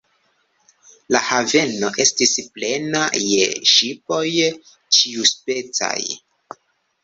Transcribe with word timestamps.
La 1.15 1.21
haveno 1.25 1.91
estis 2.07 2.33
plena 2.57 3.03
je 3.27 3.45
ŝipoj 3.75 4.25
ĉiuspecaj. 4.73 5.97